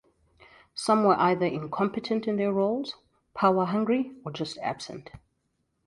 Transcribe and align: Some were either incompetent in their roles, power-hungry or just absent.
Some 0.73 1.03
were 1.03 1.13
either 1.19 1.45
incompetent 1.45 2.27
in 2.27 2.37
their 2.37 2.51
roles, 2.51 2.95
power-hungry 3.35 4.13
or 4.25 4.31
just 4.31 4.57
absent. 4.57 5.11